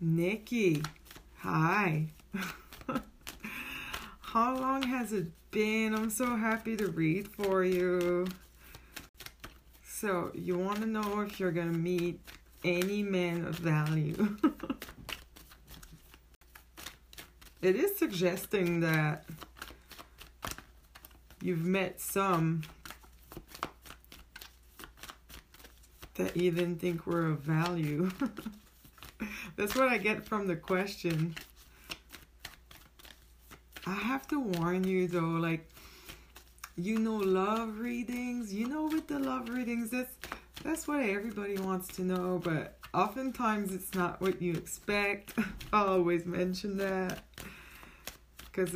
Nikki, 0.00 0.82
hi. 1.38 2.08
How 4.20 4.56
long 4.56 4.82
has 4.82 5.12
it 5.12 5.28
been? 5.50 5.94
I'm 5.94 6.10
so 6.10 6.36
happy 6.36 6.76
to 6.76 6.88
read 6.88 7.28
for 7.28 7.64
you. 7.64 8.26
So, 9.86 10.32
you 10.34 10.58
want 10.58 10.80
to 10.80 10.86
know 10.86 11.20
if 11.20 11.38
you're 11.38 11.52
going 11.52 11.72
to 11.72 11.78
meet 11.78 12.18
any 12.64 13.02
man 13.02 13.46
of 13.46 13.54
value. 13.54 14.36
it 17.62 17.76
is 17.76 17.96
suggesting 17.96 18.80
that 18.80 19.24
you've 21.40 21.64
met 21.64 22.00
some 22.00 22.62
that 26.16 26.36
you 26.36 26.50
didn't 26.50 26.80
think 26.80 27.06
were 27.06 27.26
of 27.26 27.40
value. 27.40 28.10
That's 29.56 29.74
what 29.74 29.88
I 29.88 29.98
get 29.98 30.26
from 30.26 30.46
the 30.46 30.56
question. 30.56 31.34
I 33.86 33.94
have 33.94 34.26
to 34.28 34.40
warn 34.40 34.84
you 34.84 35.08
though, 35.08 35.20
like 35.20 35.68
you 36.76 36.98
know 36.98 37.16
love 37.16 37.78
readings, 37.78 38.52
you 38.52 38.66
know 38.66 38.86
with 38.86 39.06
the 39.08 39.18
love 39.18 39.48
readings 39.48 39.90
that's 39.90 40.14
that's 40.62 40.88
what 40.88 41.00
everybody 41.00 41.58
wants 41.58 41.88
to 41.96 42.02
know, 42.02 42.40
but 42.42 42.78
oftentimes 42.94 43.74
it's 43.74 43.94
not 43.94 44.20
what 44.20 44.40
you 44.40 44.54
expect. 44.54 45.34
I 45.72 45.80
always 45.84 46.24
mention 46.24 46.78
that 46.78 47.24
because 48.38 48.72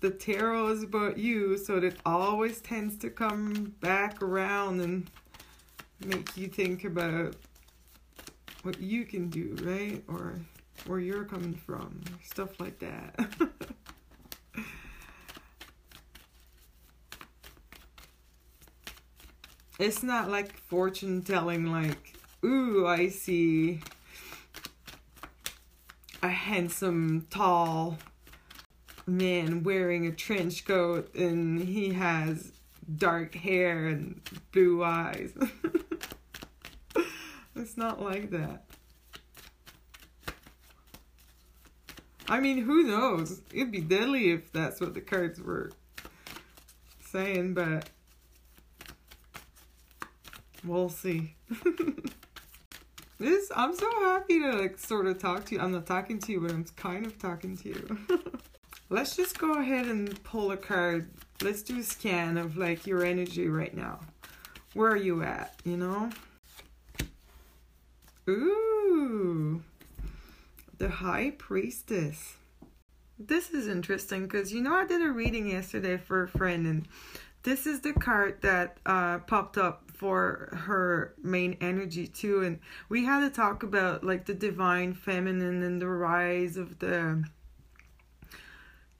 the 0.00 0.10
tarot 0.10 0.68
is 0.68 0.82
about 0.84 1.18
you, 1.18 1.58
so 1.58 1.76
it 1.76 1.96
always 2.06 2.60
tends 2.60 2.96
to 2.98 3.10
come 3.10 3.74
back 3.80 4.22
around 4.22 4.80
and 4.80 5.10
make 6.06 6.36
you 6.36 6.48
think 6.48 6.84
about 6.84 7.34
what 8.62 8.80
you 8.80 9.04
can 9.04 9.28
do, 9.28 9.56
right? 9.62 10.02
Or 10.08 10.40
where 10.86 11.00
you're 11.00 11.24
coming 11.24 11.54
from, 11.54 12.00
stuff 12.24 12.58
like 12.60 12.78
that. 12.80 13.18
it's 19.78 20.02
not 20.02 20.30
like 20.30 20.56
fortune 20.56 21.22
telling, 21.22 21.66
like, 21.66 22.14
ooh, 22.44 22.86
I 22.86 23.08
see 23.08 23.80
a 26.22 26.28
handsome, 26.28 27.26
tall 27.30 27.98
man 29.06 29.62
wearing 29.62 30.06
a 30.06 30.12
trench 30.12 30.64
coat 30.64 31.14
and 31.14 31.60
he 31.60 31.94
has 31.94 32.52
dark 32.96 33.34
hair 33.34 33.86
and 33.86 34.20
blue 34.52 34.84
eyes. 34.84 35.32
it's 37.58 37.76
not 37.76 38.02
like 38.02 38.30
that. 38.30 38.64
I 42.28 42.40
mean, 42.40 42.58
who 42.58 42.82
knows? 42.82 43.40
It'd 43.52 43.72
be 43.72 43.80
deadly 43.80 44.30
if 44.32 44.52
that's 44.52 44.80
what 44.80 44.92
the 44.92 45.00
cards 45.00 45.40
were 45.40 45.70
saying, 47.00 47.54
but 47.54 47.88
we'll 50.62 50.90
see. 50.90 51.34
this 53.18 53.50
I'm 53.56 53.74
so 53.74 53.90
happy 54.04 54.40
to 54.40 54.52
like 54.52 54.78
sort 54.78 55.06
of 55.06 55.18
talk 55.18 55.46
to 55.46 55.54
you. 55.54 55.60
I'm 55.60 55.72
not 55.72 55.86
talking 55.86 56.18
to 56.18 56.32
you, 56.32 56.40
but 56.40 56.50
I'm 56.52 56.64
kind 56.76 57.06
of 57.06 57.18
talking 57.18 57.56
to 57.58 57.68
you. 57.68 57.98
Let's 58.90 59.16
just 59.16 59.38
go 59.38 59.54
ahead 59.54 59.86
and 59.86 60.22
pull 60.22 60.52
a 60.52 60.56
card. 60.56 61.10
Let's 61.42 61.62
do 61.62 61.78
a 61.78 61.82
scan 61.82 62.36
of 62.36 62.56
like 62.56 62.86
your 62.86 63.04
energy 63.04 63.48
right 63.48 63.74
now. 63.74 64.00
Where 64.74 64.90
are 64.90 64.96
you 64.96 65.22
at, 65.22 65.54
you 65.64 65.76
know? 65.76 66.10
Ooh. 68.28 69.62
The 70.76 70.88
High 70.88 71.32
Priestess. 71.38 72.36
This 73.18 73.50
is 73.50 73.66
interesting 73.66 74.24
because 74.24 74.52
you 74.52 74.60
know 74.60 74.74
I 74.74 74.86
did 74.86 75.02
a 75.02 75.10
reading 75.10 75.48
yesterday 75.48 75.96
for 75.96 76.22
a 76.22 76.28
friend 76.28 76.66
and 76.66 76.86
this 77.42 77.66
is 77.66 77.80
the 77.80 77.92
card 77.92 78.42
that 78.42 78.78
uh, 78.84 79.18
popped 79.20 79.56
up 79.56 79.90
for 79.92 80.50
her 80.66 81.14
main 81.22 81.56
energy 81.60 82.06
too 82.06 82.42
and 82.42 82.60
we 82.88 83.04
had 83.04 83.20
to 83.20 83.30
talk 83.30 83.64
about 83.64 84.04
like 84.04 84.26
the 84.26 84.34
divine 84.34 84.94
feminine 84.94 85.62
and 85.62 85.82
the 85.82 85.88
rise 85.88 86.56
of 86.56 86.78
the 86.78 87.24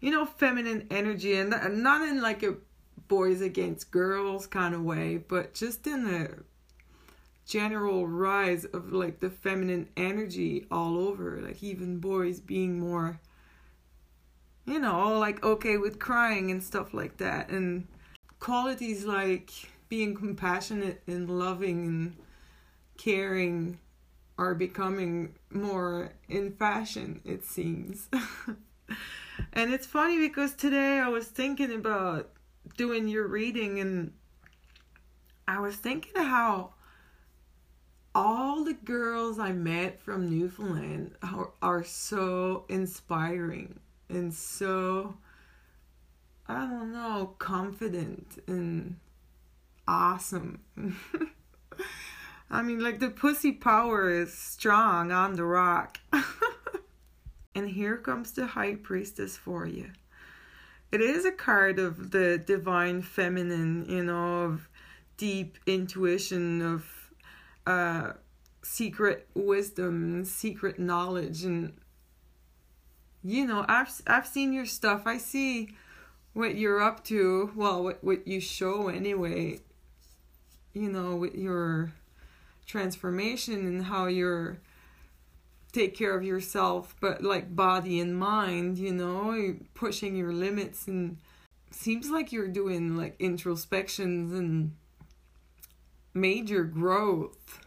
you 0.00 0.10
know 0.10 0.26
feminine 0.26 0.86
energy 0.90 1.36
and 1.36 1.50
not 1.82 2.06
in 2.08 2.20
like 2.20 2.42
a 2.42 2.56
boys 3.06 3.40
against 3.40 3.92
girls 3.92 4.48
kind 4.48 4.74
of 4.74 4.82
way 4.82 5.16
but 5.16 5.54
just 5.54 5.86
in 5.86 6.06
a 6.06 6.28
general 7.48 8.06
rise 8.06 8.64
of 8.66 8.92
like 8.92 9.18
the 9.18 9.30
feminine 9.30 9.88
energy 9.96 10.66
all 10.70 10.98
over 10.98 11.40
like 11.40 11.62
even 11.62 11.98
boys 11.98 12.38
being 12.40 12.78
more 12.78 13.18
you 14.66 14.78
know 14.78 15.18
like 15.18 15.42
okay 15.42 15.78
with 15.78 15.98
crying 15.98 16.50
and 16.50 16.62
stuff 16.62 16.92
like 16.92 17.16
that 17.16 17.48
and 17.48 17.88
qualities 18.38 19.04
like 19.04 19.50
being 19.88 20.14
compassionate 20.14 21.02
and 21.06 21.30
loving 21.30 21.86
and 21.86 22.16
caring 22.98 23.78
are 24.38 24.54
becoming 24.54 25.34
more 25.50 26.12
in 26.28 26.52
fashion, 26.52 27.20
it 27.24 27.44
seems. 27.44 28.08
and 29.52 29.72
it's 29.72 29.86
funny 29.86 30.18
because 30.18 30.54
today 30.54 30.98
I 30.98 31.08
was 31.08 31.26
thinking 31.26 31.72
about 31.72 32.30
doing 32.76 33.08
your 33.08 33.26
reading 33.26 33.80
and 33.80 34.12
I 35.48 35.58
was 35.60 35.76
thinking 35.76 36.12
how 36.14 36.74
all 38.18 38.64
the 38.64 38.74
girls 38.74 39.38
I 39.38 39.52
met 39.52 40.00
from 40.00 40.28
Newfoundland 40.28 41.12
are, 41.22 41.52
are 41.62 41.84
so 41.84 42.64
inspiring 42.68 43.78
and 44.08 44.34
so 44.34 45.16
I 46.48 46.66
don't 46.66 46.92
know, 46.92 47.36
confident 47.38 48.42
and 48.48 48.96
awesome. 49.86 50.64
I 52.50 52.62
mean, 52.62 52.80
like 52.80 52.98
the 52.98 53.10
pussy 53.10 53.52
power 53.52 54.10
is 54.10 54.36
strong 54.36 55.12
on 55.12 55.34
the 55.34 55.44
rock. 55.44 56.00
and 57.54 57.70
here 57.70 57.98
comes 57.98 58.32
the 58.32 58.46
high 58.46 58.74
priestess 58.74 59.36
for 59.36 59.64
you. 59.64 59.92
It 60.90 61.00
is 61.00 61.24
a 61.24 61.30
card 61.30 61.78
of 61.78 62.10
the 62.10 62.36
divine 62.36 63.00
feminine, 63.00 63.86
you 63.88 64.02
know, 64.02 64.42
of 64.42 64.68
deep 65.16 65.58
intuition, 65.66 66.62
of 66.62 66.97
uh, 67.68 68.12
secret 68.62 69.28
wisdom, 69.34 70.24
secret 70.24 70.78
knowledge, 70.78 71.44
and 71.44 71.74
you 73.22 73.46
know, 73.46 73.64
I've 73.68 73.90
I've 74.06 74.26
seen 74.26 74.52
your 74.52 74.66
stuff. 74.66 75.02
I 75.06 75.18
see 75.18 75.76
what 76.32 76.56
you're 76.56 76.80
up 76.80 77.04
to. 77.04 77.52
Well, 77.54 77.82
what 77.82 78.02
what 78.02 78.26
you 78.26 78.40
show 78.40 78.88
anyway 78.88 79.60
you 80.78 80.90
know, 80.90 81.16
with 81.16 81.34
your 81.34 81.92
transformation 82.66 83.66
and 83.66 83.84
how 83.84 84.06
you're 84.06 84.58
take 85.72 85.94
care 85.94 86.16
of 86.16 86.24
yourself, 86.24 86.94
but 87.00 87.22
like 87.22 87.54
body 87.54 88.00
and 88.00 88.18
mind, 88.18 88.78
you 88.78 88.92
know, 88.92 89.54
pushing 89.74 90.16
your 90.16 90.32
limits 90.32 90.86
and 90.86 91.18
seems 91.70 92.10
like 92.10 92.32
you're 92.32 92.48
doing 92.48 92.96
like 92.96 93.14
introspections 93.18 94.32
and 94.32 94.74
major 96.14 96.64
growth 96.64 97.60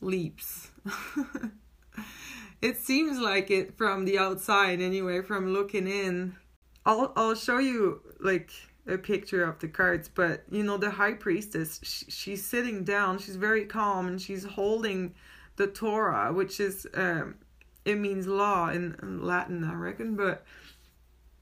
leaps. 0.00 0.70
it 2.62 2.76
seems 2.76 3.18
like 3.18 3.50
it 3.50 3.76
from 3.76 4.04
the 4.04 4.18
outside 4.18 4.80
anyway, 4.80 5.22
from 5.22 5.52
looking 5.52 5.86
in. 5.86 6.36
I'll 6.84 7.12
I'll 7.16 7.34
show 7.34 7.58
you 7.58 8.00
like 8.20 8.50
a 8.86 8.98
picture 8.98 9.44
of 9.44 9.58
the 9.60 9.68
cards, 9.68 10.08
but 10.12 10.44
you 10.50 10.62
know, 10.62 10.76
the 10.76 10.90
high 10.90 11.14
priestess, 11.14 11.80
she, 11.82 12.10
she's 12.10 12.44
sitting 12.44 12.84
down, 12.84 13.18
she's 13.18 13.36
very 13.36 13.64
calm, 13.64 14.08
and 14.08 14.20
she's 14.20 14.44
holding 14.44 15.14
the 15.56 15.66
Torah, 15.66 16.32
which 16.32 16.58
is, 16.58 16.86
um, 16.94 17.36
it 17.84 17.98
means 17.98 18.26
law 18.26 18.70
in, 18.70 18.96
in 19.02 19.24
Latin, 19.24 19.64
I 19.64 19.74
reckon, 19.74 20.16
but 20.16 20.44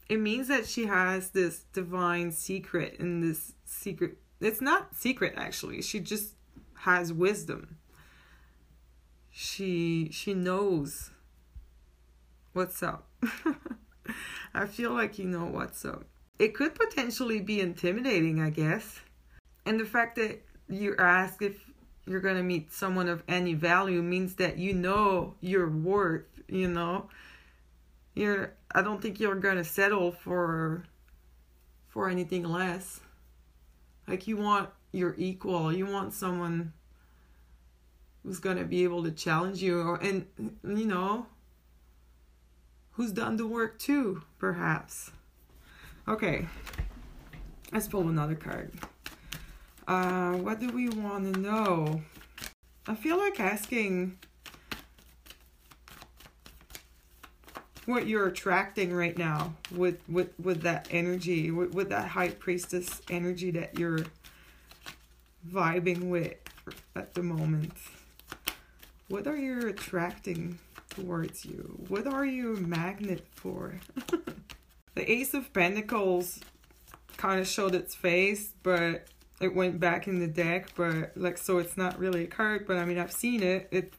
it 0.08 0.18
means 0.18 0.48
that 0.48 0.66
she 0.66 0.86
has 0.86 1.30
this 1.30 1.64
divine 1.72 2.32
secret 2.32 2.98
and 2.98 3.22
this 3.22 3.52
secret. 3.64 4.18
It's 4.40 4.60
not 4.60 4.94
secret 4.94 5.34
actually. 5.36 5.82
She 5.82 6.00
just 6.00 6.34
has 6.80 7.12
wisdom. 7.12 7.76
She 9.30 10.08
she 10.12 10.34
knows 10.34 11.10
what's 12.52 12.82
up. 12.82 13.08
I 14.54 14.66
feel 14.66 14.92
like 14.92 15.18
you 15.18 15.26
know 15.26 15.44
what's 15.44 15.84
up 15.84 16.04
it 16.40 16.54
could 16.54 16.74
potentially 16.74 17.38
be 17.38 17.60
intimidating, 17.60 18.40
I 18.40 18.48
guess. 18.48 19.00
And 19.66 19.78
the 19.78 19.84
fact 19.84 20.16
that 20.16 20.40
you 20.70 20.96
ask 20.98 21.42
if 21.42 21.62
you're 22.06 22.22
going 22.22 22.38
to 22.38 22.42
meet 22.42 22.72
someone 22.72 23.08
of 23.08 23.22
any 23.28 23.52
value 23.52 24.00
means 24.00 24.36
that 24.36 24.56
you 24.56 24.72
know 24.72 25.34
your 25.42 25.68
worth, 25.68 26.24
you 26.48 26.66
know. 26.66 27.10
You're 28.14 28.54
I 28.74 28.80
don't 28.80 29.02
think 29.02 29.20
you're 29.20 29.34
going 29.34 29.58
to 29.58 29.64
settle 29.64 30.12
for 30.12 30.84
for 31.88 32.08
anything 32.08 32.44
less. 32.44 33.00
Like 34.10 34.26
you 34.26 34.36
want 34.36 34.70
your 34.90 35.14
equal, 35.18 35.72
you 35.72 35.86
want 35.86 36.12
someone 36.12 36.72
who's 38.24 38.40
gonna 38.40 38.64
be 38.64 38.82
able 38.82 39.04
to 39.04 39.12
challenge 39.12 39.62
you 39.62 39.80
or 39.82 39.98
and 39.98 40.26
you 40.64 40.84
know 40.84 41.26
who's 42.90 43.12
done 43.12 43.36
the 43.36 43.46
work 43.46 43.78
too, 43.78 44.22
perhaps. 44.36 45.12
Okay. 46.08 46.48
Let's 47.72 47.86
pull 47.86 48.08
another 48.08 48.34
card. 48.34 48.72
Uh, 49.86 50.32
what 50.32 50.58
do 50.58 50.70
we 50.70 50.88
want 50.88 51.32
to 51.32 51.40
know? 51.40 52.02
I 52.88 52.96
feel 52.96 53.16
like 53.16 53.38
asking 53.38 54.18
what 57.86 58.06
you're 58.06 58.26
attracting 58.26 58.92
right 58.92 59.16
now 59.16 59.54
with 59.74 59.98
with 60.08 60.32
with 60.42 60.62
that 60.62 60.88
energy, 60.90 61.50
with, 61.50 61.74
with 61.74 61.88
that 61.90 62.08
high 62.08 62.30
priestess 62.30 63.02
energy 63.10 63.50
that 63.52 63.78
you're 63.78 64.04
vibing 65.48 66.08
with 66.08 66.36
at 66.94 67.14
the 67.14 67.22
moment. 67.22 67.72
What 69.08 69.26
are 69.26 69.36
you 69.36 69.68
attracting 69.68 70.58
towards 70.90 71.44
you? 71.44 71.78
What 71.88 72.06
are 72.06 72.24
you 72.24 72.56
a 72.56 72.60
magnet 72.60 73.26
for? 73.34 73.74
the 74.94 75.10
Ace 75.10 75.34
of 75.34 75.52
Pentacles 75.52 76.40
kind 77.16 77.40
of 77.40 77.48
showed 77.48 77.74
its 77.74 77.94
face, 77.94 78.52
but 78.62 79.06
it 79.40 79.54
went 79.54 79.80
back 79.80 80.06
in 80.06 80.20
the 80.20 80.26
deck. 80.26 80.70
But 80.76 81.12
like, 81.16 81.38
so 81.38 81.58
it's 81.58 81.76
not 81.76 81.98
really 81.98 82.24
a 82.24 82.28
card. 82.28 82.66
But 82.66 82.76
I 82.76 82.84
mean, 82.84 82.98
I've 82.98 83.12
seen 83.12 83.42
it. 83.42 83.68
It 83.70 83.94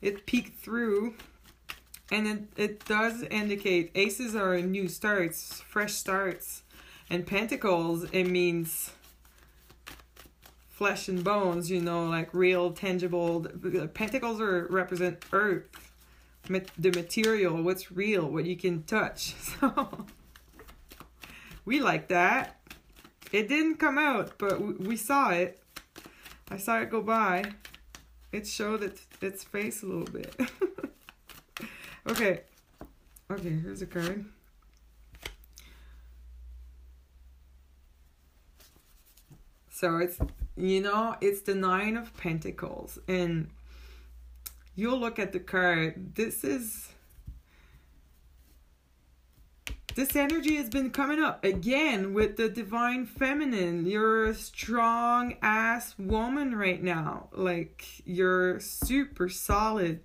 it 0.00 0.26
peeked 0.26 0.60
through, 0.60 1.14
and 2.10 2.26
it 2.26 2.42
it 2.56 2.84
does 2.84 3.22
indicate 3.24 3.90
aces 3.94 4.34
are 4.34 4.60
new 4.60 4.88
starts, 4.88 5.60
fresh 5.62 5.94
starts, 5.94 6.62
and 7.10 7.26
pentacles 7.26 8.04
it 8.12 8.24
means 8.24 8.92
flesh 10.78 11.08
and 11.08 11.24
bones, 11.24 11.70
you 11.70 11.80
know, 11.80 12.06
like 12.06 12.32
real, 12.32 12.70
tangible. 12.70 13.44
Pentacles 13.94 14.40
are 14.40 14.66
represent 14.70 15.24
earth, 15.32 15.90
the 16.46 16.90
material, 16.92 17.60
what's 17.60 17.90
real, 17.90 18.30
what 18.30 18.44
you 18.46 18.56
can 18.56 18.82
touch. 18.84 19.34
So 19.60 20.06
we 21.64 21.80
like 21.80 22.08
that. 22.08 22.60
It 23.30 23.48
didn't 23.48 23.76
come 23.76 23.98
out, 23.98 24.38
but 24.38 24.80
we 24.80 24.96
saw 24.96 25.30
it. 25.30 25.60
I 26.50 26.56
saw 26.56 26.80
it 26.80 26.90
go 26.90 27.02
by. 27.02 27.44
It 28.32 28.46
showed 28.46 28.82
its, 28.82 29.04
its 29.20 29.44
face 29.44 29.82
a 29.82 29.86
little 29.86 30.10
bit. 30.10 30.34
okay. 32.08 32.40
Okay, 33.30 33.50
here's 33.62 33.82
a 33.82 33.86
card. 33.86 34.24
So 39.70 39.98
it's, 39.98 40.18
you 40.56 40.80
know, 40.80 41.14
it's 41.20 41.42
the 41.42 41.54
Nine 41.54 41.96
of 41.96 42.16
Pentacles. 42.16 42.98
And 43.06 43.50
you'll 44.74 44.98
look 44.98 45.18
at 45.20 45.32
the 45.32 45.38
card. 45.38 46.16
This 46.16 46.42
is, 46.42 46.88
this 49.94 50.16
energy 50.16 50.56
has 50.56 50.68
been 50.68 50.90
coming 50.90 51.20
up 51.20 51.44
again 51.44 52.12
with 52.12 52.36
the 52.36 52.48
Divine 52.48 53.06
Feminine. 53.06 53.86
You're 53.86 54.24
a 54.24 54.34
strong 54.34 55.36
ass 55.42 55.96
woman 55.96 56.56
right 56.56 56.82
now. 56.82 57.28
Like, 57.32 57.84
you're 58.04 58.58
super 58.58 59.28
solid. 59.28 60.00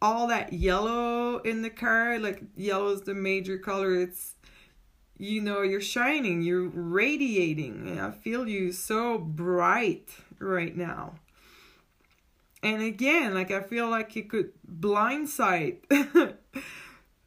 All 0.00 0.28
that 0.28 0.52
yellow 0.52 1.38
in 1.38 1.62
the 1.62 1.70
card, 1.70 2.22
like, 2.22 2.42
yellow 2.56 2.88
is 2.90 3.02
the 3.02 3.14
major 3.14 3.58
color. 3.58 4.00
It's 4.00 4.36
you 5.18 5.40
know 5.40 5.62
you're 5.62 5.80
shining 5.80 6.42
you're 6.42 6.68
radiating. 6.68 8.00
I 8.00 8.12
feel 8.12 8.48
you 8.48 8.72
so 8.72 9.18
bright 9.18 10.10
right 10.38 10.76
now. 10.76 11.14
And 12.62 12.82
again 12.82 13.34
like 13.34 13.50
i 13.50 13.60
feel 13.60 13.88
like 13.88 14.16
you 14.16 14.24
could 14.24 14.52
blindside 14.68 15.76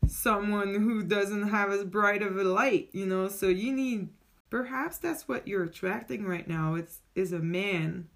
someone 0.08 0.76
who 0.76 1.04
doesn't 1.04 1.50
have 1.50 1.72
as 1.72 1.86
bright 1.86 2.22
of 2.22 2.38
a 2.38 2.44
light 2.44 2.90
you 2.92 3.06
know? 3.06 3.28
So 3.28 3.48
you 3.48 3.74
need 3.74 4.10
perhaps 4.50 4.98
that's 4.98 5.28
what 5.28 5.48
you're 5.48 5.64
attracting 5.64 6.26
right 6.26 6.48
now. 6.48 6.76
It's 6.76 7.00
is 7.16 7.34
a 7.34 7.40
man 7.40 8.08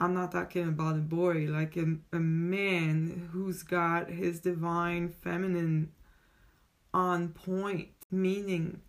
i'm 0.00 0.14
not 0.14 0.32
talking 0.32 0.66
about 0.66 0.96
a 0.96 1.00
boy 1.00 1.46
like 1.48 1.76
a, 1.76 1.96
a 2.12 2.18
man 2.18 3.28
who's 3.32 3.62
got 3.62 4.10
his 4.10 4.40
divine 4.40 5.08
feminine 5.08 5.90
on 6.92 7.28
point, 7.28 7.88
meaning 8.10 8.80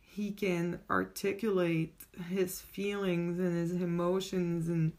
he 0.00 0.30
can 0.30 0.80
articulate 0.90 1.94
his 2.28 2.60
feelings 2.60 3.38
and 3.38 3.56
his 3.56 3.72
emotions 3.72 4.68
and 4.68 4.92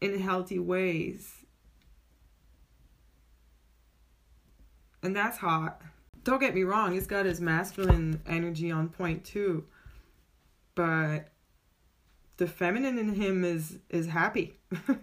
in 0.00 0.18
healthy 0.18 0.58
ways. 0.58 1.44
And 5.02 5.14
that's 5.14 5.38
hot. 5.38 5.80
Don't 6.24 6.40
get 6.40 6.54
me 6.54 6.64
wrong, 6.64 6.92
he's 6.92 7.06
got 7.06 7.26
his 7.26 7.40
masculine 7.40 8.20
energy 8.26 8.70
on 8.70 8.88
point 8.88 9.24
too. 9.24 9.64
But 10.74 11.28
the 12.36 12.46
feminine 12.46 12.98
in 12.98 13.14
him 13.14 13.44
is 13.44 13.78
is 13.90 14.06
happy. 14.06 14.58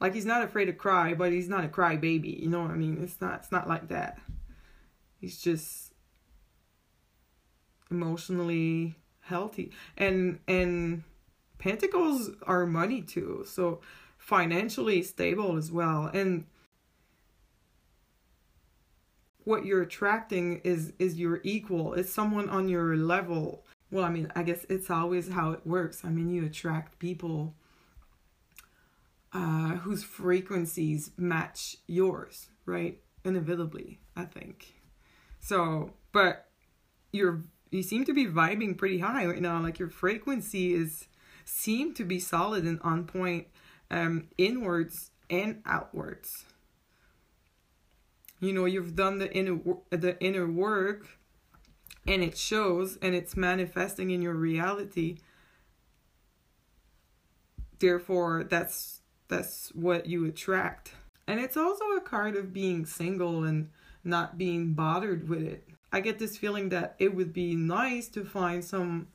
Like 0.00 0.14
he's 0.14 0.26
not 0.26 0.42
afraid 0.42 0.66
to 0.66 0.72
cry, 0.72 1.14
but 1.14 1.32
he's 1.32 1.48
not 1.48 1.64
a 1.64 1.68
cry 1.68 1.96
baby. 1.96 2.38
You 2.42 2.48
know 2.48 2.60
what 2.60 2.70
I 2.70 2.74
mean? 2.74 3.02
It's 3.02 3.20
not 3.20 3.36
it's 3.36 3.52
not 3.52 3.68
like 3.68 3.88
that. 3.88 4.18
He's 5.18 5.40
just 5.40 5.94
emotionally 7.90 8.96
healthy. 9.20 9.72
And 9.96 10.40
and 10.46 11.02
pentacles 11.58 12.30
are 12.42 12.66
money 12.66 13.00
too. 13.00 13.44
So 13.46 13.80
financially 14.18 15.02
stable 15.02 15.56
as 15.56 15.72
well. 15.72 16.10
And 16.12 16.44
what 19.44 19.64
you're 19.64 19.82
attracting 19.82 20.60
is 20.62 20.92
is 20.98 21.18
your 21.18 21.40
equal. 21.42 21.94
It's 21.94 22.12
someone 22.12 22.50
on 22.50 22.68
your 22.68 22.96
level. 22.96 23.64
Well, 23.90 24.04
I 24.04 24.10
mean, 24.10 24.30
I 24.34 24.42
guess 24.42 24.66
it's 24.68 24.90
always 24.90 25.28
how 25.28 25.52
it 25.52 25.66
works. 25.66 26.04
I 26.04 26.08
mean, 26.08 26.30
you 26.30 26.44
attract 26.44 26.98
people 26.98 27.54
uh, 29.32 29.76
whose 29.76 30.02
frequencies 30.02 31.10
match 31.16 31.76
yours, 31.86 32.48
right? 32.64 32.98
Inevitably, 33.24 34.00
I 34.16 34.24
think. 34.24 34.74
So, 35.40 35.92
but 36.12 36.46
you're 37.12 37.42
you 37.70 37.82
seem 37.82 38.04
to 38.04 38.14
be 38.14 38.26
vibing 38.26 38.78
pretty 38.78 38.98
high 38.98 39.26
right 39.26 39.42
now. 39.42 39.60
Like 39.60 39.78
your 39.78 39.90
frequency 39.90 40.74
is 40.74 41.06
seem 41.44 41.94
to 41.94 42.04
be 42.04 42.18
solid 42.18 42.64
and 42.64 42.80
on 42.82 43.04
point, 43.04 43.48
um, 43.90 44.28
inwards 44.38 45.10
and 45.28 45.62
outwards. 45.66 46.44
You 48.40 48.52
know, 48.52 48.64
you've 48.64 48.94
done 48.94 49.18
the 49.18 49.32
inner 49.32 49.58
the 49.90 50.18
inner 50.20 50.46
work, 50.46 51.08
and 52.06 52.22
it 52.22 52.36
shows, 52.36 52.98
and 53.02 53.14
it's 53.14 53.36
manifesting 53.36 54.10
in 54.10 54.22
your 54.22 54.34
reality. 54.34 55.18
Therefore, 57.78 58.44
that's 58.48 59.00
that's 59.28 59.70
what 59.74 60.06
you 60.06 60.24
attract. 60.24 60.92
And 61.26 61.40
it's 61.40 61.56
also 61.56 61.84
a 61.96 62.00
card 62.00 62.36
of 62.36 62.52
being 62.52 62.86
single 62.86 63.44
and 63.44 63.70
not 64.04 64.38
being 64.38 64.74
bothered 64.74 65.28
with 65.28 65.42
it. 65.42 65.68
I 65.92 66.00
get 66.00 66.18
this 66.18 66.36
feeling 66.36 66.68
that 66.68 66.94
it 66.98 67.14
would 67.14 67.32
be 67.32 67.54
nice 67.56 68.08
to 68.10 68.24
find 68.24 68.64
some 68.64 69.08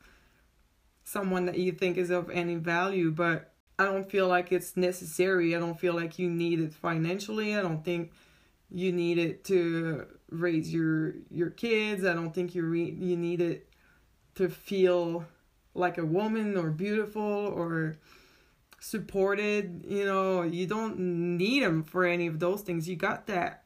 someone 1.04 1.46
that 1.46 1.58
you 1.58 1.72
think 1.72 1.98
is 1.98 2.10
of 2.10 2.30
any 2.30 2.56
value, 2.56 3.12
but 3.12 3.54
I 3.80 3.86
don't 3.86 4.10
feel 4.10 4.28
like 4.28 4.52
it's 4.52 4.78
necessary. 4.78 5.56
I 5.56 5.60
don't 5.60 5.80
feel 5.80 5.94
like 5.94 6.20
you 6.20 6.30
need 6.30 6.60
it 6.60 6.74
financially. 6.74 7.56
I 7.56 7.62
don't 7.62 7.84
think 7.84 8.12
you 8.72 8.92
need 8.92 9.18
it 9.18 9.44
to 9.46 10.08
raise 10.30 10.74
your 10.74 11.16
your 11.30 11.50
kids. 11.50 12.06
I 12.06 12.14
don't 12.14 12.34
think 12.34 12.56
you 12.56 12.64
re- 12.64 12.98
you 12.98 13.18
need 13.18 13.42
it 13.42 13.68
to 14.36 14.50
feel 14.50 15.26
like 15.74 15.98
a 15.98 16.06
woman 16.06 16.58
or 16.58 16.72
beautiful 16.72 17.22
or 17.22 17.98
supported. 18.80 19.84
You 19.88 20.06
know, 20.06 20.44
you 20.44 20.68
don't 20.68 20.98
need 21.38 21.64
them 21.64 21.84
for 21.84 22.06
any 22.06 22.28
of 22.28 22.40
those 22.40 22.62
things. 22.62 22.88
You 22.88 22.96
got 22.96 23.28
that 23.28 23.66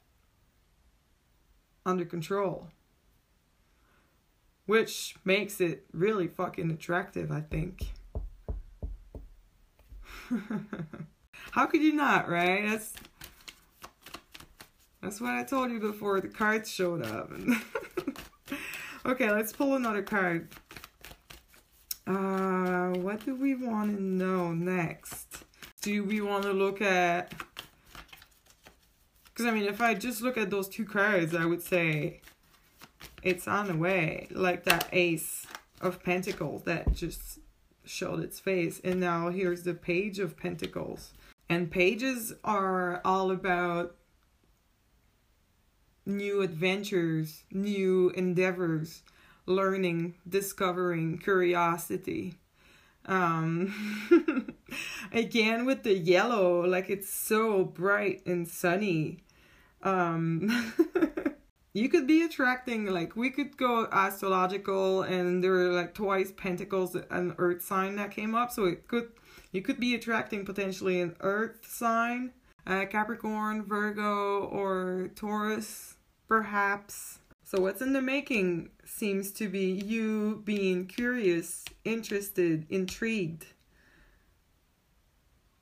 under 1.86 2.06
control. 2.06 2.70
Which 4.66 5.16
makes 5.24 5.62
it 5.62 5.86
really 5.94 6.28
fucking 6.28 6.72
attractive, 6.72 7.32
I 7.32 7.42
think. 7.42 7.92
How 11.52 11.68
could 11.68 11.84
you 11.84 11.94
not, 11.94 12.28
right? 12.28 12.68
That's 12.68 12.94
that's 15.06 15.22
what 15.22 15.36
I 15.36 15.44
told 15.44 15.70
you 15.70 15.80
before 15.80 16.20
the 16.20 16.28
cards 16.28 16.68
showed 16.68 17.06
up. 17.06 17.32
okay, 19.06 19.30
let's 19.30 19.54
pull 19.54 19.76
another 19.76 20.02
card. 20.02 20.50
Uh, 22.08 22.90
what 22.90 23.24
do 23.24 23.36
we 23.36 23.54
want 23.54 23.96
to 23.96 24.02
know 24.02 24.52
next? 24.52 25.46
Do 25.84 26.04
we 26.04 26.22
want 26.22 26.42
to 26.46 26.54
look 26.54 26.82
at... 26.82 27.36
Because, 29.26 29.46
I 29.46 29.52
mean, 29.52 29.66
if 29.66 29.80
I 29.80 29.94
just 29.94 30.24
look 30.24 30.38
at 30.40 30.50
those 30.50 30.68
two 30.68 30.86
cards, 30.86 31.36
I 31.36 31.46
would 31.46 31.62
say 31.62 32.22
it's 33.22 33.48
on 33.48 33.68
the 33.68 33.76
way. 33.76 34.28
Like 34.32 34.64
that 34.64 34.90
Ace 34.92 35.46
of 35.82 36.02
Pentacles 36.04 36.64
that 36.64 36.96
just 36.96 37.38
showed 37.86 38.22
its 38.22 38.40
face. 38.40 38.82
And 38.84 39.00
now 39.00 39.30
here's 39.30 39.62
the 39.62 39.76
Page 39.76 40.18
of 40.18 40.36
Pentacles. 40.36 41.14
And 41.48 41.70
pages 41.70 42.34
are 42.44 43.02
all 43.06 43.30
about 43.30 43.98
new 46.06 46.42
adventures, 46.42 47.44
new 47.52 48.10
endeavors, 48.12 49.04
learning, 49.46 50.16
discovering, 50.28 51.18
curiosity. 51.18 52.36
Um, 53.06 54.56
again 55.12 55.66
with 55.66 55.84
the 55.84 55.94
yellow, 55.94 56.66
like 56.66 56.90
it's 56.90 57.10
so 57.10 57.64
bright 57.64 58.26
and 58.26 58.48
sunny. 58.48 59.20
Um, 59.84 60.74
you 61.76 61.90
could 61.90 62.08
be 62.08 62.24
attracting 62.24 62.86
like 62.86 63.16
we 63.16 63.30
could 63.30 63.58
go 63.58 63.88
astrological 63.92 65.04
and 65.04 65.44
there 65.44 65.52
were 65.52 65.74
like 65.74 65.94
twice 65.94 66.32
pentacles 66.32 66.96
an 66.96 67.36
earth 67.38 67.62
sign 67.62 67.98
that 67.98 68.12
came 68.12 68.34
up 68.34 68.50
so 68.50 68.64
it 68.64 68.88
could 68.88 69.10
you 69.52 69.62
could 69.62 69.80
be 69.80 69.94
attracting 69.94 70.46
potentially 70.46 71.02
an 71.02 71.16
earth 71.20 71.60
sign 71.68 72.32
uh, 72.66 72.86
capricorn 72.86 73.62
virgo 73.62 74.46
or 74.46 75.12
taurus 75.16 75.95
perhaps 76.28 77.20
so 77.44 77.62
what's 77.62 77.82
in 77.82 77.94
the 77.94 78.02
making 78.02 78.70
seems 78.86 79.32
to 79.32 79.48
be 79.48 79.72
you 79.72 80.42
being 80.46 80.88
curious 80.88 81.64
interested 81.84 82.66
intrigued 82.70 83.46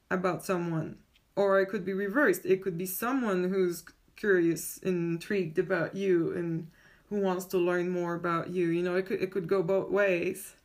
about 0.10 0.46
someone 0.46 0.98
or 1.36 1.60
it 1.60 1.68
could 1.68 1.84
be 1.84 1.94
reversed 1.94 2.46
it 2.46 2.62
could 2.62 2.78
be 2.78 2.86
someone 2.86 3.50
who's 3.50 3.84
curious 4.16 4.78
intrigued 4.80 5.60
about 5.60 5.96
you 5.96 6.32
and 6.34 6.68
who 7.10 7.20
wants 7.20 7.46
to 7.46 7.58
learn 7.58 7.90
more 7.90 8.16
about 8.16 8.50
you. 8.50 8.70
You 8.70 8.84
know, 8.84 8.96
it 8.96 9.06
could 9.06 9.22
it 9.22 9.32
could 9.32 9.48
go 9.48 9.62
both 9.62 9.90
ways. 9.90 10.56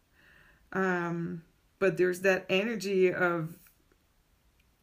Um, 0.73 1.43
but 1.79 1.97
there's 1.97 2.21
that 2.23 2.47
energy 2.49 3.13
of 3.13 3.57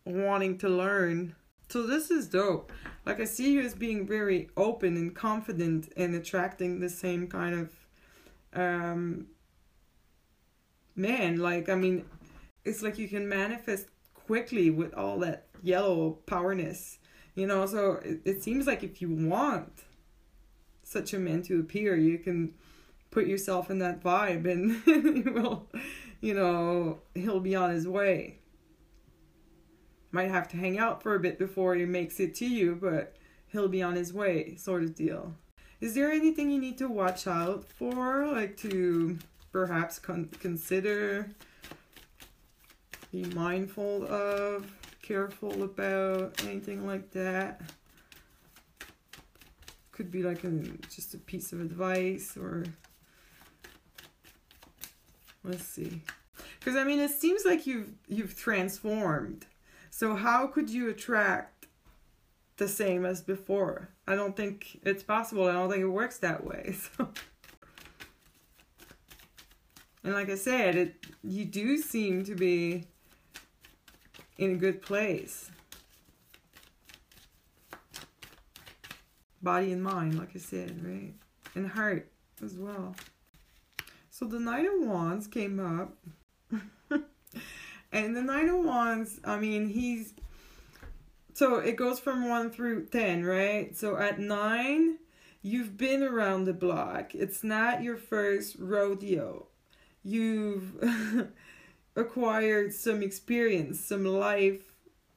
wanting 0.05 0.57
to 0.59 0.69
learn. 0.69 1.35
So 1.69 1.83
this 1.83 2.11
is 2.11 2.27
dope. 2.27 2.71
Like 3.05 3.19
I 3.19 3.25
see 3.25 3.53
you 3.53 3.61
as 3.61 3.73
being 3.73 4.07
very 4.07 4.49
open 4.55 4.95
and 4.97 5.15
confident 5.15 5.91
and 5.97 6.15
attracting 6.15 6.79
the 6.79 6.89
same 6.89 7.27
kind 7.27 7.55
of 7.59 7.71
um 8.53 9.27
man, 10.95 11.37
like 11.37 11.69
I 11.69 11.75
mean 11.75 12.05
it's 12.63 12.81
like 12.81 12.97
you 12.97 13.07
can 13.07 13.27
manifest 13.27 13.87
quickly 14.13 14.69
with 14.69 14.93
all 14.93 15.19
that 15.19 15.47
yellow 15.61 16.11
powerness 16.25 16.99
you 17.35 17.47
know, 17.47 17.65
so 17.65 17.99
it, 18.03 18.21
it 18.23 18.43
seems 18.43 18.65
like 18.65 18.81
if 18.81 19.01
you 19.01 19.09
want 19.09 19.83
such 20.83 21.13
a 21.13 21.19
man 21.19 21.41
to 21.43 21.59
appear, 21.59 21.95
you 21.95 22.17
can 22.17 22.53
put 23.11 23.27
yourself 23.27 23.69
in 23.69 23.79
that 23.79 24.01
vibe 24.01 24.49
and 24.49 24.81
he 25.15 25.21
will, 25.29 25.67
you 26.21 26.33
know, 26.33 26.99
he'll 27.13 27.41
be 27.41 27.55
on 27.55 27.71
his 27.71 27.87
way. 27.87 28.39
Might 30.15 30.31
have 30.31 30.47
to 30.49 30.57
hang 30.57 30.79
out 30.79 31.03
for 31.03 31.15
a 31.15 31.19
bit 31.19 31.37
before 31.37 31.75
he 31.75 31.85
makes 31.85 32.21
it 32.21 32.33
to 32.35 32.45
you, 32.45 32.77
but 32.79 33.15
he'll 33.47 33.67
be 33.67 33.81
on 33.81 33.95
his 33.95 34.13
way, 34.13 34.55
sort 34.55 34.83
of 34.83 34.95
deal. 34.95 35.35
Is 35.81 35.93
there 35.93 36.09
anything 36.09 36.49
you 36.49 36.59
need 36.59 36.77
to 36.77 36.87
watch 36.87 37.27
out 37.27 37.65
for, 37.65 38.25
like 38.27 38.55
to 38.57 39.19
perhaps 39.51 39.99
con- 39.99 40.29
consider, 40.39 41.29
be 43.11 43.25
mindful 43.25 44.05
of? 44.05 44.71
careful 45.05 45.61
about 45.61 46.43
anything 46.45 46.87
like 46.87 47.11
that. 47.11 47.61
Could 49.91 50.11
be 50.11 50.23
like 50.23 50.43
a, 50.43 50.49
just 50.89 51.13
a 51.13 51.17
piece 51.19 51.53
of 51.53 51.61
advice 51.61 52.35
or 52.35 52.65
let's 55.43 55.63
see. 55.63 56.01
Because 56.59 56.75
I 56.75 56.83
mean, 56.83 56.99
it 56.99 57.11
seems 57.11 57.45
like 57.45 57.67
you've 57.67 57.91
you've 58.07 58.35
transformed. 58.35 59.45
So 59.89 60.15
how 60.15 60.47
could 60.47 60.69
you 60.69 60.89
attract 60.89 61.67
the 62.57 62.67
same 62.67 63.05
as 63.05 63.21
before? 63.21 63.89
I 64.07 64.15
don't 64.15 64.35
think 64.35 64.79
it's 64.83 65.03
possible. 65.03 65.47
I 65.47 65.53
don't 65.53 65.69
think 65.69 65.81
it 65.81 65.87
works 65.87 66.17
that 66.19 66.45
way. 66.45 66.75
So. 66.97 67.09
And 70.03 70.13
like 70.13 70.29
I 70.29 70.35
said, 70.35 70.75
it 70.75 70.95
you 71.23 71.45
do 71.45 71.79
seem 71.79 72.23
to 72.25 72.35
be 72.35 72.85
in 74.37 74.51
a 74.51 74.55
good 74.55 74.83
place. 74.83 75.49
Body 79.41 79.71
and 79.71 79.81
mind, 79.81 80.17
like 80.17 80.35
I 80.35 80.39
said, 80.39 80.85
right? 80.85 81.13
And 81.55 81.67
heart 81.67 82.11
as 82.43 82.53
well. 82.55 82.95
So 84.11 84.25
the 84.25 84.39
Nine 84.39 84.65
of 84.67 84.87
Wands 84.87 85.27
came 85.27 85.59
up. 85.59 85.97
and 87.91 88.15
the 88.15 88.21
Nine 88.21 88.49
of 88.49 88.55
oh 88.55 88.61
Wands, 88.61 89.19
I 89.23 89.37
mean, 89.37 89.69
he's. 89.69 90.13
So 91.33 91.55
it 91.57 91.75
goes 91.75 91.99
from 91.99 92.29
1 92.29 92.51
through 92.51 92.85
10, 92.85 93.25
right? 93.25 93.75
So 93.75 93.97
at 93.97 94.19
9, 94.19 94.97
you've 95.41 95.75
been 95.75 96.01
around 96.01 96.45
the 96.45 96.53
block. 96.53 97.13
It's 97.13 97.43
not 97.43 97.83
your 97.83 97.97
first 97.97 98.55
rodeo. 98.57 99.47
You've. 100.03 101.31
acquired 101.95 102.73
some 102.73 103.01
experience, 103.01 103.79
some 103.79 104.05
life 104.05 104.73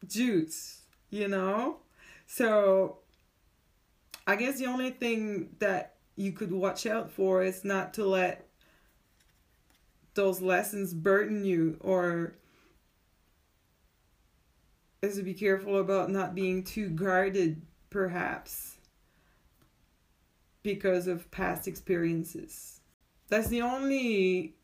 juice, 0.06 0.82
you 1.10 1.28
know? 1.28 1.78
So 2.26 2.98
I 4.26 4.36
guess 4.36 4.58
the 4.58 4.66
only 4.66 4.90
thing 4.90 5.50
that 5.58 5.94
you 6.16 6.32
could 6.32 6.52
watch 6.52 6.86
out 6.86 7.10
for 7.10 7.42
is 7.42 7.64
not 7.64 7.94
to 7.94 8.04
let 8.04 8.46
those 10.14 10.40
lessons 10.40 10.94
burden 10.94 11.44
you 11.44 11.76
or 11.80 12.34
is 15.02 15.16
to 15.16 15.22
be 15.22 15.34
careful 15.34 15.78
about 15.78 16.10
not 16.10 16.34
being 16.34 16.64
too 16.64 16.88
guarded 16.90 17.62
perhaps 17.90 18.76
because 20.62 21.06
of 21.06 21.30
past 21.30 21.68
experiences. 21.68 22.80
That's 23.28 23.48
the 23.48 23.62
only 23.62 24.54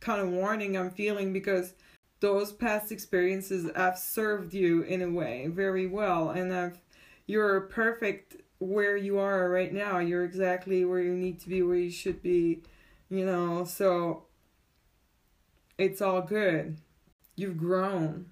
kind 0.00 0.20
of 0.20 0.28
warning 0.28 0.76
I'm 0.76 0.90
feeling 0.90 1.32
because 1.32 1.74
those 2.20 2.52
past 2.52 2.92
experiences 2.92 3.70
have 3.74 3.98
served 3.98 4.54
you 4.54 4.82
in 4.82 5.02
a 5.02 5.10
way 5.10 5.48
very 5.48 5.86
well 5.86 6.30
and 6.30 6.52
have 6.52 6.78
you're 7.26 7.62
perfect 7.62 8.36
where 8.58 8.96
you 8.96 9.18
are 9.18 9.48
right 9.48 9.72
now. 9.72 9.98
You're 9.98 10.24
exactly 10.24 10.84
where 10.84 11.00
you 11.00 11.14
need 11.14 11.40
to 11.40 11.48
be, 11.48 11.62
where 11.62 11.76
you 11.76 11.90
should 11.90 12.22
be, 12.22 12.62
you 13.08 13.24
know, 13.24 13.64
so 13.64 14.24
it's 15.78 16.02
all 16.02 16.22
good. 16.22 16.78
You've 17.36 17.58
grown. 17.58 18.26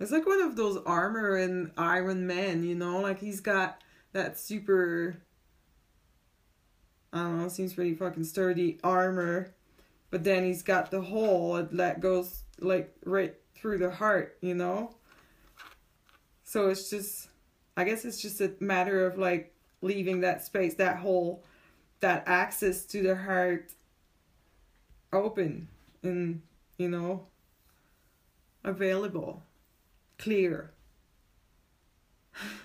It's 0.00 0.10
like 0.10 0.26
one 0.26 0.40
of 0.40 0.56
those 0.56 0.78
armor 0.86 1.36
and 1.36 1.70
Iron 1.76 2.26
Men, 2.26 2.64
you 2.64 2.74
know, 2.74 3.00
like 3.00 3.20
he's 3.20 3.40
got 3.40 3.80
that 4.12 4.38
super 4.38 5.18
I 7.12 7.22
don't 7.22 7.38
know, 7.38 7.48
seems 7.48 7.74
pretty 7.74 7.94
fucking 7.94 8.24
sturdy 8.24 8.78
armor. 8.84 9.52
But 10.10 10.24
then 10.24 10.44
he's 10.44 10.62
got 10.62 10.90
the 10.90 11.00
hole 11.00 11.66
that 11.72 12.00
goes 12.00 12.42
like 12.58 12.94
right 13.04 13.34
through 13.54 13.78
the 13.78 13.90
heart, 13.90 14.36
you 14.40 14.54
know? 14.54 14.94
So 16.44 16.68
it's 16.68 16.90
just, 16.90 17.28
I 17.76 17.84
guess 17.84 18.04
it's 18.04 18.20
just 18.20 18.40
a 18.40 18.52
matter 18.58 19.06
of 19.06 19.18
like 19.18 19.54
leaving 19.82 20.20
that 20.20 20.44
space, 20.44 20.74
that 20.74 20.96
hole, 20.96 21.44
that 22.00 22.24
access 22.26 22.84
to 22.86 23.02
the 23.02 23.14
heart 23.14 23.72
open 25.12 25.68
and, 26.02 26.42
you 26.76 26.88
know, 26.88 27.26
available, 28.64 29.42
clear. 30.20 30.70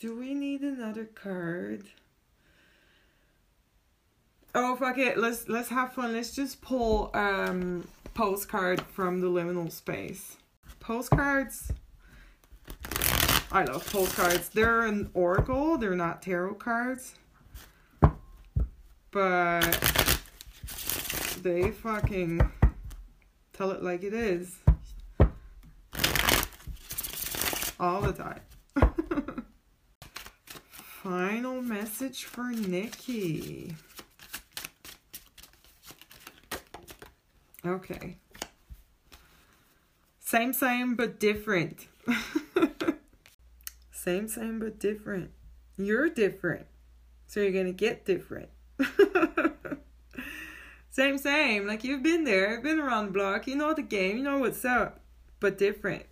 Do 0.00 0.18
we 0.18 0.34
need 0.34 0.62
another 0.62 1.04
card? 1.04 1.84
Oh 4.54 4.74
fuck 4.76 4.98
it. 4.98 5.18
Let's 5.18 5.48
let's 5.48 5.68
have 5.68 5.92
fun. 5.92 6.12
Let's 6.12 6.34
just 6.34 6.60
pull 6.60 7.10
um 7.14 7.86
postcard 8.14 8.80
from 8.80 9.20
the 9.20 9.28
liminal 9.28 9.70
space. 9.70 10.36
Postcards. 10.80 11.70
I 13.52 13.64
love 13.64 13.90
postcards. 13.92 14.48
They're 14.48 14.82
an 14.82 15.10
oracle. 15.14 15.76
They're 15.76 15.94
not 15.94 16.22
tarot 16.22 16.54
cards. 16.54 17.14
But 19.10 20.20
they 21.42 21.70
fucking 21.70 22.50
tell 23.52 23.70
it 23.70 23.82
like 23.82 24.02
it 24.02 24.14
is. 24.14 24.61
All 27.80 28.00
the 28.00 28.12
time. 28.12 28.40
Final 31.02 31.62
message 31.62 32.24
for 32.24 32.50
Nikki. 32.50 33.74
Okay. 37.64 38.18
Same, 40.20 40.52
same, 40.52 40.94
but 40.94 41.18
different. 41.18 41.86
same, 43.92 44.28
same, 44.28 44.58
but 44.58 44.78
different. 44.78 45.30
You're 45.76 46.08
different. 46.08 46.66
So 47.26 47.40
you're 47.40 47.52
going 47.52 47.66
to 47.66 47.72
get 47.72 48.04
different. 48.04 48.48
Same, 50.92 51.16
same. 51.16 51.66
Like 51.66 51.84
you've 51.84 52.02
been 52.02 52.24
there, 52.24 52.60
been 52.60 52.78
around 52.78 53.06
the 53.06 53.12
block. 53.12 53.46
You 53.46 53.56
know 53.56 53.72
the 53.72 53.80
game. 53.80 54.18
You 54.18 54.22
know 54.22 54.38
what's 54.38 54.62
up, 54.62 55.00
but 55.40 55.56
different. 55.56 56.04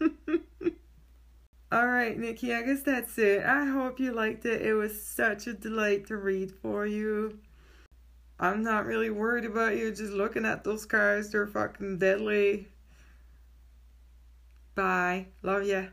All 1.72 1.86
right, 1.86 2.18
Nikki, 2.18 2.52
I 2.52 2.62
guess 2.62 2.82
that's 2.82 3.16
it. 3.18 3.44
I 3.44 3.66
hope 3.66 4.00
you 4.00 4.12
liked 4.12 4.44
it. 4.44 4.62
It 4.62 4.74
was 4.74 5.02
such 5.02 5.46
a 5.46 5.52
delight 5.52 6.06
to 6.08 6.16
read 6.16 6.52
for 6.52 6.86
you. 6.86 7.38
I'm 8.40 8.62
not 8.62 8.86
really 8.86 9.10
worried 9.10 9.44
about 9.44 9.76
you 9.76 9.90
just 9.92 10.12
looking 10.12 10.44
at 10.46 10.64
those 10.64 10.86
cars. 10.86 11.30
They're 11.30 11.46
fucking 11.46 11.98
deadly. 11.98 12.68
Bye. 14.74 15.26
Love 15.42 15.64
ya. 15.64 15.86